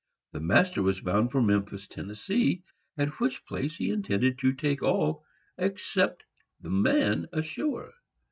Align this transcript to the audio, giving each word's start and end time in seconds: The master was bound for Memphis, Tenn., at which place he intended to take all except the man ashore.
The 0.31 0.39
master 0.39 0.81
was 0.81 0.99
bound 0.99 1.31
for 1.31 1.43
Memphis, 1.43 1.87
Tenn., 1.87 2.09
at 2.97 3.09
which 3.19 3.45
place 3.45 3.75
he 3.75 3.91
intended 3.91 4.39
to 4.39 4.51
take 4.53 4.81
all 4.81 5.23
except 5.59 6.23
the 6.59 6.71
man 6.71 7.27
ashore. 7.31 7.93